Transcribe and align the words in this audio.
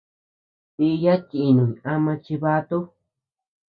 Diya 0.77 1.15
chinuñ 1.27 1.71
ama 1.93 2.13
chibatu. 2.23 2.77